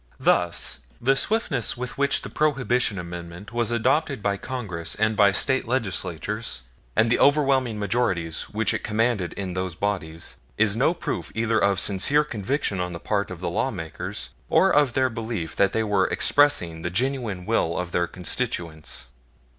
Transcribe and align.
Thus 0.19 0.79
the 0.99 1.15
swiftness 1.15 1.77
with 1.77 1.95
which 1.95 2.23
the 2.23 2.29
Prohibition 2.31 2.97
Amendment 2.97 3.53
was 3.53 3.69
adopted 3.69 4.23
by 4.23 4.35
Congress 4.35 4.95
and 4.95 5.15
by 5.15 5.31
State 5.31 5.67
Legislatures, 5.67 6.63
and 6.95 7.11
the 7.11 7.19
overwhelming 7.19 7.77
majorities 7.77 8.49
which 8.49 8.73
it 8.73 8.83
commanded 8.83 9.31
in 9.33 9.53
those 9.53 9.75
bodies, 9.75 10.37
is 10.57 10.75
no 10.75 10.95
proof 10.95 11.31
either 11.35 11.59
of 11.59 11.79
sincere 11.79 12.23
conviction 12.23 12.79
on 12.79 12.93
the 12.93 12.99
part 12.99 13.29
of 13.29 13.41
the 13.41 13.49
lawmakers 13.51 14.29
or 14.49 14.71
of 14.73 14.93
their 14.93 15.07
belief 15.07 15.55
that 15.55 15.71
they 15.71 15.83
were 15.83 16.07
expressing 16.07 16.81
the 16.81 16.89
genuine 16.89 17.45
will 17.45 17.77
of 17.77 17.91
their 17.91 18.07
constituents. 18.07 19.05